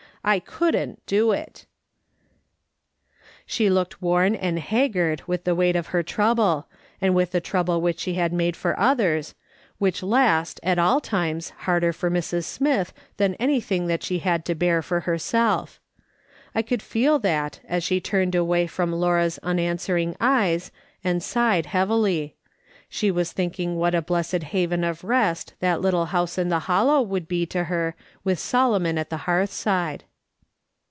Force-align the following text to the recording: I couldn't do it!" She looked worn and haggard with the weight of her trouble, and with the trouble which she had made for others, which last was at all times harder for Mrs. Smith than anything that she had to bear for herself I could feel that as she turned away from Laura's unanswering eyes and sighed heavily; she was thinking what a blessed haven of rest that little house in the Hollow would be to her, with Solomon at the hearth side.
I 0.23 0.37
couldn't 0.37 1.03
do 1.07 1.31
it!" 1.31 1.65
She 3.47 3.71
looked 3.71 4.03
worn 4.03 4.35
and 4.35 4.59
haggard 4.59 5.23
with 5.25 5.45
the 5.45 5.55
weight 5.55 5.75
of 5.75 5.87
her 5.87 6.03
trouble, 6.03 6.67
and 7.01 7.15
with 7.15 7.31
the 7.31 7.41
trouble 7.41 7.81
which 7.81 8.01
she 8.01 8.13
had 8.13 8.31
made 8.31 8.55
for 8.55 8.79
others, 8.79 9.33
which 9.79 10.03
last 10.03 10.59
was 10.61 10.69
at 10.73 10.77
all 10.77 10.99
times 11.01 11.49
harder 11.61 11.91
for 11.91 12.11
Mrs. 12.11 12.43
Smith 12.43 12.93
than 13.17 13.33
anything 13.39 13.87
that 13.87 14.03
she 14.03 14.19
had 14.19 14.45
to 14.45 14.53
bear 14.53 14.83
for 14.83 14.99
herself 15.01 15.79
I 16.53 16.61
could 16.61 16.83
feel 16.83 17.17
that 17.17 17.59
as 17.65 17.83
she 17.83 17.99
turned 17.99 18.35
away 18.35 18.67
from 18.67 18.91
Laura's 18.93 19.39
unanswering 19.41 20.15
eyes 20.21 20.71
and 21.03 21.23
sighed 21.23 21.65
heavily; 21.65 22.35
she 22.87 23.09
was 23.09 23.31
thinking 23.31 23.75
what 23.75 23.95
a 23.95 24.03
blessed 24.03 24.43
haven 24.43 24.83
of 24.83 25.03
rest 25.03 25.55
that 25.61 25.81
little 25.81 26.05
house 26.13 26.37
in 26.37 26.49
the 26.49 26.59
Hollow 26.69 27.01
would 27.01 27.27
be 27.27 27.47
to 27.47 27.63
her, 27.63 27.95
with 28.23 28.37
Solomon 28.37 28.99
at 28.99 29.09
the 29.09 29.17
hearth 29.25 29.51
side. 29.51 30.03